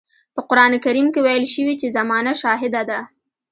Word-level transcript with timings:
په 0.35 0.41
قرآن 0.49 0.73
کريم 0.85 1.07
کې 1.13 1.19
ويل 1.25 1.45
شوي 1.53 1.73
چې 1.81 1.93
زمانه 1.97 2.33
شاهده 2.41 2.81
ده. 2.89 2.99